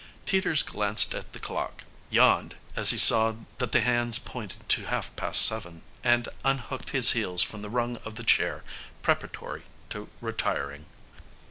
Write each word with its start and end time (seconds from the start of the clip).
Teeters 0.25 0.63
glanced 0.63 1.13
at 1.13 1.31
the 1.31 1.37
clock, 1.37 1.83
yawned 2.09 2.55
as 2.75 2.89
he 2.89 2.97
saw 2.97 3.35
that 3.59 3.71
the 3.71 3.81
hands 3.81 4.17
pointed 4.17 4.67
to 4.67 4.85
half 4.87 5.15
past 5.15 5.43
seven, 5.45 5.83
and 6.03 6.27
unhooked 6.43 6.89
his 6.89 7.11
heels 7.11 7.43
from 7.43 7.61
the 7.61 7.69
rung 7.69 7.97
of 7.97 8.15
the 8.15 8.23
chair 8.23 8.63
preparatory 9.03 9.61
to 9.91 10.07
retiring. 10.19 10.87